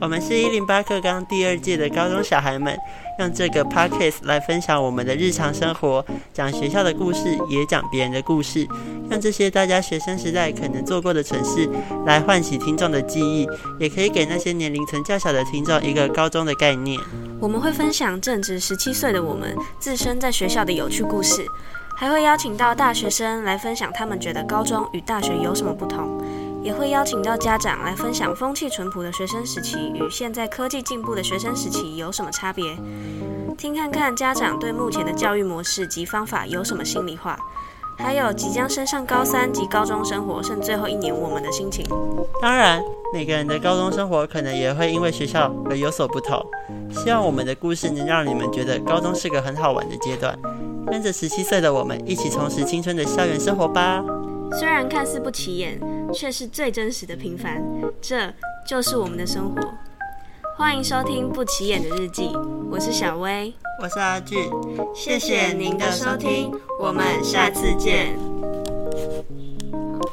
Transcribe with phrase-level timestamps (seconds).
[0.00, 2.74] 我们是一零八课纲第二届的高中小孩们，
[3.18, 8.66] 用这个 podcast 来分享我们的日常生活，讲学校的故事，也讲别人的故事，
[9.10, 11.68] 用这些大家学生时代可能做过的蠢事，
[12.06, 13.46] 来唤起听众的记忆，
[13.78, 16.98] 也可以给那些年龄层较小的听众一个高中的概念。
[17.38, 21.44] 我们会分享正值十七岁的我们自身在学校的有趣故事，
[21.94, 26.24] 还会邀请到大学生来分享他们觉得高中与大学有什么不同。
[26.62, 32.76] 也会邀请到家长来分享风气淳朴的学生时期与现在科技进步的学生时期有什么差别，
[33.56, 37.38] 听看看家长对目前的教育模式及方法有什么心里话，
[37.96, 41.84] 还有即将升上高三及高中生活剩最后一年我们的心情。
[42.42, 42.82] 当然，
[43.12, 46.44] 每个人的高中生活可能也会因为学校而有所不同。
[46.90, 50.38] 希望我们的故事能让你们觉得高中是个很好玩的阶段，
[50.86, 54.04] 跟着十七岁的我们一起重拾青春的校园生活吧。
[54.58, 55.80] 虽然看似不起眼，
[56.12, 57.62] 却是最真实的平凡。
[58.00, 58.32] 这
[58.66, 59.60] 就是我们的生活。
[60.56, 62.28] 欢迎收听《不起眼的日记》，
[62.70, 64.38] 我是小薇，我是阿俊。
[64.94, 68.29] 谢谢您的收听，我们下次见。